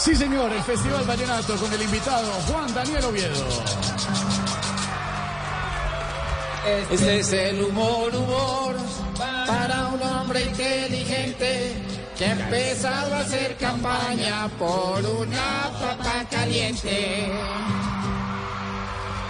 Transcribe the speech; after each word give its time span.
Sí, 0.00 0.16
señor, 0.16 0.50
el 0.50 0.62
Festival 0.62 1.04
Vallenato 1.04 1.56
con 1.56 1.70
el 1.74 1.82
invitado 1.82 2.32
Juan 2.48 2.72
Daniel 2.72 3.04
Oviedo. 3.04 3.46
Este 6.90 7.18
es 7.18 7.32
el 7.34 7.62
humor, 7.62 8.14
humor, 8.14 8.76
para 9.46 9.88
un 9.88 10.02
hombre 10.02 10.44
inteligente 10.44 11.74
que 12.16 12.24
ha 12.24 12.32
empezado 12.32 13.14
a 13.14 13.18
hacer 13.18 13.58
campaña 13.58 14.48
por 14.58 15.04
una 15.04 15.70
papa 15.78 16.24
caliente. 16.30 17.30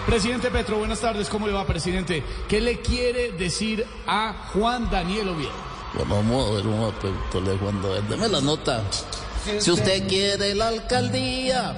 Presidente 0.06 0.52
Petro, 0.52 0.78
buenas 0.78 1.00
tardes, 1.00 1.28
¿cómo 1.28 1.48
le 1.48 1.52
va, 1.52 1.66
presidente? 1.66 2.22
¿Qué 2.48 2.60
le 2.60 2.78
quiere 2.78 3.32
decir 3.32 3.84
a 4.06 4.50
Juan 4.52 4.88
Daniel 4.88 5.30
Oviedo? 5.30 5.50
Bueno, 5.94 6.14
vamos 6.14 6.48
a 6.48 6.54
ver 6.54 6.66
un 6.68 6.78
momento, 6.78 7.40
le 7.40 7.58
Juan 7.58 7.82
Daniel. 7.82 8.08
Deme 8.08 8.28
la 8.28 8.40
nota. 8.40 8.84
Si 9.58 9.70
usted 9.70 10.06
quiere 10.06 10.54
la 10.54 10.68
alcaldía, 10.68 11.74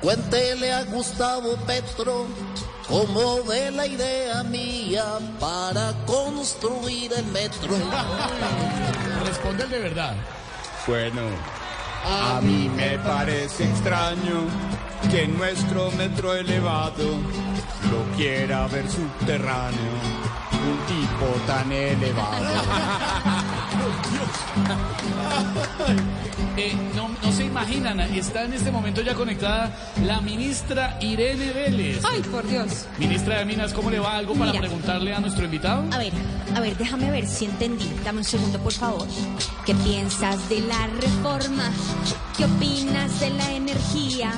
cuéntele 0.00 0.72
a 0.72 0.84
Gustavo 0.84 1.56
Petro 1.66 2.26
cómo 2.88 3.42
ve 3.44 3.70
la 3.70 3.86
idea 3.86 4.42
mía 4.42 5.04
para 5.38 5.92
construir 6.06 7.12
el 7.12 7.26
metro. 7.26 7.76
Responde 9.24 9.66
de 9.66 9.78
verdad. 9.78 10.14
Bueno, 10.86 11.22
a 12.04 12.40
mí 12.40 12.68
me 12.68 12.98
parece 12.98 13.64
extraño 13.64 14.48
que 15.10 15.26
nuestro 15.28 15.90
metro 15.92 16.34
elevado 16.34 17.04
lo 17.90 18.16
quiera 18.16 18.66
ver 18.66 18.90
subterráneo, 18.90 19.92
un 20.52 20.78
tipo 20.86 21.26
tan 21.46 21.70
elevado. 21.70 23.33
Eh, 26.56 26.72
no, 26.94 27.08
no 27.08 27.32
se 27.32 27.44
imaginan, 27.44 27.98
está 27.98 28.44
en 28.44 28.52
este 28.52 28.70
momento 28.70 29.02
ya 29.02 29.14
conectada 29.14 29.76
la 30.04 30.20
ministra 30.20 30.96
Irene 31.00 31.52
Vélez. 31.52 32.00
Ay, 32.04 32.22
por 32.22 32.46
Dios. 32.46 32.86
Ministra 32.96 33.40
de 33.40 33.44
Minas, 33.44 33.72
¿cómo 33.72 33.90
le 33.90 33.98
va? 33.98 34.18
¿Algo 34.18 34.34
para 34.34 34.52
Mira. 34.52 34.60
preguntarle 34.60 35.12
a 35.12 35.18
nuestro 35.18 35.44
invitado? 35.44 35.82
A 35.92 35.98
ver, 35.98 36.12
a 36.54 36.60
ver, 36.60 36.76
déjame 36.76 37.10
ver 37.10 37.26
si 37.26 37.46
entendí. 37.46 37.90
Dame 38.04 38.18
un 38.18 38.24
segundo, 38.24 38.60
por 38.60 38.72
favor. 38.72 39.08
¿Qué 39.66 39.74
piensas 39.74 40.48
de 40.48 40.60
la 40.60 40.86
reforma? 40.86 41.72
¿Qué 42.36 42.44
opinas 42.44 43.18
de 43.18 43.30
la 43.30 43.50
energía? 43.50 44.30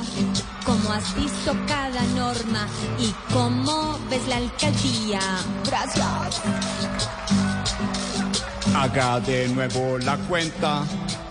¿Cómo 0.64 0.92
has 0.92 1.14
visto 1.16 1.54
cada 1.66 2.02
norma? 2.14 2.66
¿Y 2.98 3.12
cómo 3.34 3.98
ves 4.08 4.26
la 4.26 4.38
alcaldía? 4.38 5.20
Gracias. 5.66 6.40
Haga 8.78 9.20
de 9.20 9.48
nuevo 9.48 9.96
la 9.98 10.18
cuenta, 10.18 10.82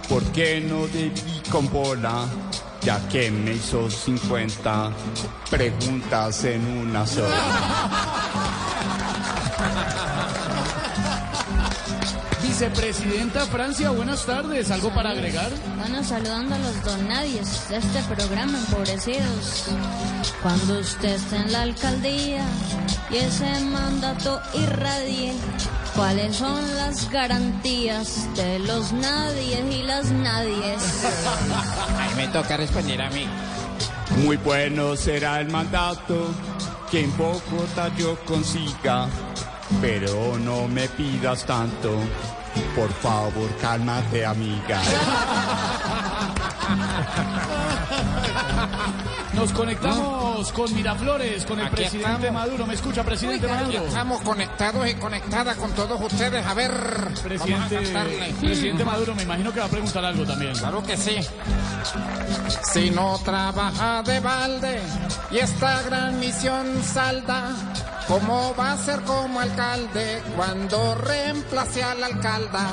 ¿por 0.09 0.23
qué 0.31 0.59
no 0.61 0.87
debí 0.87 1.43
con 1.51 1.71
bola? 1.71 2.25
Ya 2.81 2.99
que 3.07 3.29
me 3.29 3.53
hizo 3.53 3.87
50 3.87 4.91
preguntas 5.51 6.43
en 6.43 6.65
una 6.65 7.05
sola. 7.05 7.37
Vicepresidenta 12.41 13.45
Francia, 13.45 13.91
buenas 13.91 14.25
tardes. 14.25 14.71
¿Algo 14.71 14.91
para 14.95 15.11
agregar? 15.11 15.51
Bueno, 15.77 16.03
saludando 16.03 16.55
a 16.55 16.57
los 16.57 16.83
donadies 16.83 17.69
de 17.69 17.77
este 17.77 18.01
programa, 18.15 18.57
empobrecidos. 18.57 19.65
Cuando 20.41 20.79
usted 20.79 21.09
esté 21.09 21.35
en 21.35 21.51
la 21.51 21.61
alcaldía 21.61 22.43
y 23.11 23.17
ese 23.17 23.59
mandato 23.65 24.41
irradie, 24.55 25.33
¿cuáles 25.95 26.35
son 26.35 26.75
las 26.75 27.09
garantías 27.09 28.27
de 28.35 28.59
los 28.59 28.91
nadies 28.93 29.59
y 29.71 29.83
las 29.83 30.11
nadies? 30.11 31.05
Ahí 31.99 32.15
me 32.15 32.27
toca 32.27 32.57
responder 32.57 33.01
a 33.01 33.09
mí. 33.09 33.27
Muy 34.23 34.37
bueno 34.37 34.95
será 34.95 35.39
el 35.39 35.49
mandato 35.49 36.27
que 36.91 37.01
en 37.01 37.17
Bogotá 37.17 37.89
yo 37.97 38.15
consiga, 38.25 39.07
pero 39.81 40.37
no 40.37 40.67
me 40.67 40.87
pidas 40.89 41.45
tanto. 41.45 41.97
Por 42.75 42.91
favor, 42.93 43.49
cálmate, 43.59 44.25
amiga. 44.25 44.81
Nos 49.35 49.51
conectamos 49.51 50.51
con 50.53 50.73
Miraflores, 50.73 51.45
con 51.45 51.59
el 51.59 51.67
Aquí 51.67 51.75
presidente 51.75 52.11
estamos. 52.11 52.31
Maduro. 52.33 52.65
¿Me 52.65 52.73
escucha, 52.73 53.03
presidente 53.03 53.45
Oiga, 53.45 53.61
Maduro? 53.61 53.85
Estamos 53.87 54.21
conectados 54.21 54.87
y 54.87 54.93
conectadas 54.95 55.57
con 55.57 55.71
todos 55.73 56.01
ustedes. 56.01 56.45
A 56.45 56.53
ver, 56.53 56.71
Presidente, 57.23 57.75
vamos 57.75 57.95
a 57.95 58.39
presidente 58.39 58.85
Maduro, 58.85 59.15
me 59.15 59.23
imagino 59.23 59.51
que 59.51 59.59
va 59.59 59.65
a 59.65 59.69
preguntar 59.69 60.05
algo 60.05 60.25
también. 60.25 60.53
Claro 60.55 60.83
que 60.83 60.95
sí. 60.97 61.17
Si 62.73 62.89
no 62.91 63.19
trabaja 63.23 64.03
de 64.03 64.19
balde 64.19 64.79
y 65.31 65.37
esta 65.37 65.81
gran 65.83 66.19
misión 66.19 66.81
salda, 66.83 67.51
¿cómo 68.07 68.55
va 68.57 68.73
a 68.73 68.77
ser 68.77 69.01
como 69.01 69.39
alcalde 69.39 70.21
cuando 70.35 70.95
reemplace 70.95 71.83
al 71.83 72.03
alcalda? 72.03 72.71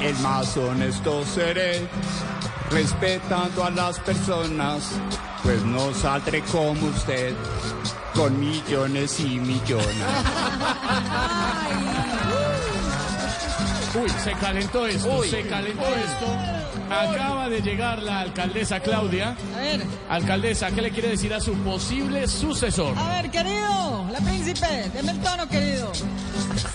El 0.00 0.14
más 0.18 0.56
honesto 0.56 1.24
seré, 1.24 1.88
respetando 2.70 3.64
a 3.64 3.70
las 3.70 3.98
personas, 4.00 4.90
pues 5.42 5.62
no 5.64 5.92
saldré 5.94 6.42
como 6.42 6.86
usted, 6.88 7.34
con 8.14 8.38
millones 8.38 9.20
y 9.20 9.38
millones. 9.38 9.86
Uy, 13.94 14.10
se 14.22 14.32
calentó 14.32 14.86
esto, 14.86 15.22
se 15.24 15.46
calentó 15.46 15.86
esto. 15.86 16.26
Acaba 16.90 17.48
de 17.48 17.62
llegar 17.62 18.02
la 18.02 18.20
alcaldesa 18.20 18.78
Claudia. 18.80 19.36
A 19.54 19.58
ver, 19.58 19.82
Alcaldesa, 20.08 20.70
¿qué 20.70 20.82
le 20.82 20.90
quiere 20.90 21.08
decir 21.08 21.32
a 21.34 21.40
su 21.40 21.54
posible 21.54 22.28
sucesor? 22.28 22.96
a 22.96 23.22
ver, 23.22 23.30
querido, 23.30 24.06
la 24.12 24.18
príncipe, 24.20 24.90
deme 24.92 25.12
el 25.12 25.20
tono, 25.20 25.48
querido. 25.48 25.92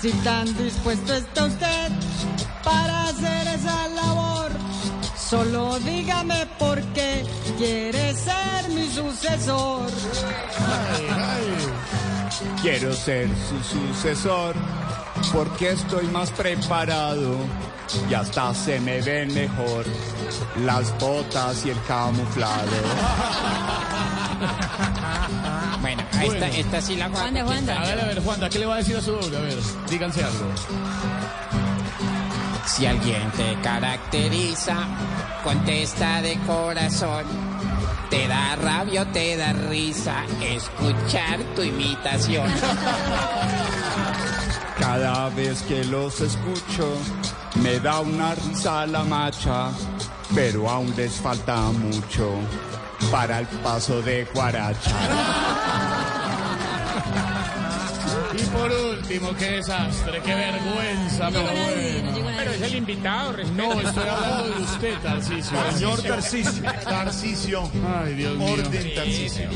Si 0.02 0.12
tan 0.23 0.46
dispuesto 0.58 1.13
está 1.13 1.46
usted 1.46 1.91
para 2.63 3.03
hacer 3.06 3.47
esa 3.47 3.88
labor, 3.90 4.20
solo 5.31 5.79
dígame 5.79 6.45
por 6.59 6.77
qué 6.93 7.23
quiere 7.57 8.13
ser 8.13 8.69
mi 8.69 8.85
sucesor. 8.89 9.89
Quiero 12.61 12.93
ser 12.93 13.29
su 13.47 13.63
sucesor, 13.63 14.53
porque 15.31 15.71
estoy 15.71 16.05
más 16.07 16.31
preparado 16.31 17.37
y 18.09 18.13
hasta 18.13 18.53
se 18.53 18.81
me 18.81 19.01
ven 19.01 19.33
mejor 19.33 19.85
las 20.65 20.91
botas 20.99 21.65
y 21.65 21.69
el 21.69 21.81
camuflado. 21.83 22.77
Bueno, 25.81 26.03
ahí 26.13 26.27
está, 26.27 26.47
esta 26.47 26.81
sí 26.81 26.95
la. 26.95 27.09
Juanda, 27.09 27.39
está. 27.39 27.51
Juanda. 27.51 27.81
A 27.81 27.85
ver, 27.85 27.99
a 27.99 28.05
ver, 28.05 28.23
Juanda, 28.23 28.49
¿qué 28.49 28.59
le 28.59 28.65
va 28.67 28.75
a 28.75 28.77
decir 28.77 28.95
a 28.95 29.01
su 29.01 29.11
doble? 29.11 29.35
A 29.35 29.41
ver, 29.41 29.57
díganse 29.89 30.23
algo. 30.23 30.45
Si 32.71 32.85
alguien 32.85 33.29
te 33.31 33.57
caracteriza, 33.61 34.77
contesta 35.43 36.21
de 36.21 36.39
corazón. 36.47 37.25
Te 38.09 38.29
da 38.29 38.55
rabia 38.55 39.01
o 39.01 39.07
te 39.07 39.35
da 39.35 39.51
risa 39.51 40.23
escuchar 40.41 41.41
tu 41.53 41.63
imitación. 41.63 42.49
Cada 44.79 45.27
vez 45.29 45.63
que 45.63 45.83
los 45.83 46.21
escucho, 46.21 46.95
me 47.61 47.77
da 47.81 47.99
una 47.99 48.35
risa 48.35 48.87
la 48.87 49.03
macha, 49.03 49.67
pero 50.33 50.69
aún 50.69 50.93
les 50.95 51.19
falta 51.19 51.57
mucho 51.71 52.35
para 53.11 53.39
el 53.39 53.47
paso 53.47 54.01
de 54.01 54.23
Guaracha. 54.33 54.91
Y 58.33 58.43
por 58.45 58.71
último, 58.71 59.35
qué 59.37 59.51
desastre, 59.51 60.21
qué 60.23 60.33
vergüenza, 60.33 61.29
pero 61.31 61.51
bueno. 61.51 62.10
Es 62.56 62.62
el 62.62 62.75
invitado, 62.75 63.34
No, 63.56 63.79
estoy 63.81 64.07
hablando 64.07 64.50
de 64.56 64.63
usted, 64.63 64.94
Tarcisio. 65.01 65.57
Señor 65.73 66.01
Tarcisio. 66.01 66.64
Tarcisio. 66.84 67.72
Ay, 68.03 68.14
Dios 68.16 68.37
mío. 68.37 68.53
Orden 68.53 68.96
Tarcisio. 68.96 69.49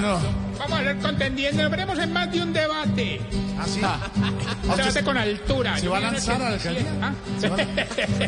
No. 0.00 0.18
Vamos 0.58 0.80
a 0.80 0.82
ser 0.84 0.98
contendiendo, 0.98 1.68
veremos 1.70 1.98
en 1.98 2.12
más 2.12 2.32
de 2.32 2.42
un 2.42 2.52
debate. 2.52 3.20
Así. 3.60 3.80
Un 4.64 4.76
debate 4.76 5.04
con 5.04 5.16
altura. 5.18 5.78
¿Se 5.78 5.86
va 5.88 5.98
a 5.98 6.00
lanzar 6.00 6.36
a 6.40 6.48
la 6.50 6.54
alcaldía? 6.54 6.86
¿Ah? 7.02 7.12
¿Se 7.38 7.48
va, 7.48 7.56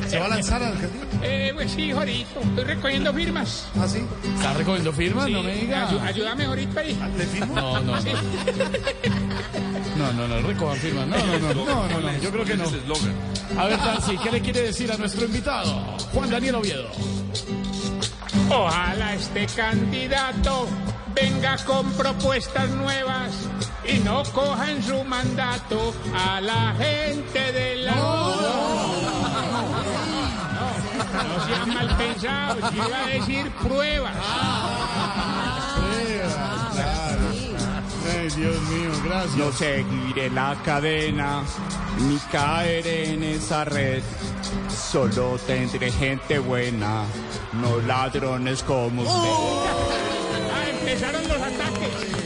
¿Se 0.08 0.18
va 0.18 0.26
a 0.26 0.28
lanzar 0.28 0.62
a 0.62 0.66
la 0.66 0.72
alcaldía? 0.72 1.00
Eh, 1.22 1.52
pues 1.54 1.70
sí, 1.72 1.90
ahorita. 1.90 2.40
Estoy 2.40 2.64
recogiendo 2.64 3.12
firmas. 3.14 3.68
¿Así? 3.80 4.04
¿Está 4.36 4.52
recogiendo 4.54 4.92
firmas? 4.92 5.28
No 5.30 5.42
me 5.42 5.54
diga. 5.54 5.88
Ayu- 5.90 6.00
ayúdame 6.02 6.44
ahorita 6.44 6.80
ahí. 6.80 6.98
¿Le 7.16 7.24
firmo? 7.26 7.54
No, 7.54 7.80
no, 7.80 7.96
no. 7.96 8.12
No, 9.96 10.12
no, 10.12 10.28
no, 10.28 10.46
recojan 10.46 10.76
firmas. 10.76 11.06
No, 11.08 11.16
no, 11.16 11.38
no, 11.38 11.54
no, 11.54 11.88
no, 11.88 12.00
no, 12.00 12.18
yo 12.18 12.30
creo 12.30 12.44
que 12.44 12.56
no. 12.56 12.64
A 13.56 13.66
ver, 13.66 13.78
Tarsi, 13.78 14.18
¿qué 14.18 14.30
le 14.30 14.40
quiere 14.40 14.62
decir 14.62 14.92
a 14.92 14.96
nuestro 14.96 15.24
invitado? 15.24 15.96
Juan 16.12 16.30
Daniel 16.30 16.56
Oviedo. 16.56 16.88
Ojalá 18.50 19.14
este 19.14 19.46
candidato 19.46 20.66
venga 21.14 21.56
con 21.64 21.90
propuestas 21.92 22.68
nuevas 22.70 23.32
y 23.86 23.98
no 24.00 24.22
coja 24.34 24.70
en 24.70 24.82
su 24.82 25.02
mandato 25.04 25.94
a 26.14 26.40
la 26.40 26.74
gente 26.78 27.52
de 27.52 27.76
la... 27.76 27.94
No 31.28 31.46
sean 31.46 31.74
mal 31.74 31.96
pensados, 31.96 32.74
yo 32.74 32.84
iba 32.84 32.98
a 32.98 33.06
decir 33.06 33.50
pruebas. 33.62 34.14
Dios 38.38 38.60
mío, 38.70 38.90
gracias. 39.04 39.36
No 39.36 39.52
seguiré 39.52 40.30
la 40.30 40.56
cadena 40.64 41.42
ni 41.98 42.16
caer 42.30 42.86
en 42.86 43.24
esa 43.24 43.64
red. 43.64 44.02
Solo 44.68 45.38
tendré 45.44 45.90
gente 45.90 46.38
buena, 46.38 47.04
no 47.54 47.80
ladrones 47.80 48.62
como 48.62 49.02
usted. 49.02 49.28
Ah, 50.54 50.70
empezaron 50.70 51.22
los 51.26 51.36
ataques. 51.36 52.18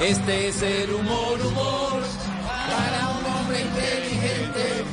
Este 0.00 0.48
es 0.48 0.62
el 0.62 0.92
humor, 0.94 1.40
humor, 1.44 2.02
para 2.68 3.08
un 3.08 3.26
hombre 3.26 3.60
inteligente 3.60 4.84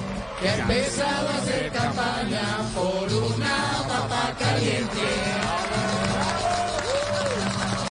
que 0.42 0.50
ha 0.50 0.56
empezado 0.56 1.30
a 1.30 1.36
hacer 1.36 1.72
campaña 1.72 2.58
por 2.74 3.14
una 3.14 3.84
papa 3.88 4.36
caliente. 4.40 5.29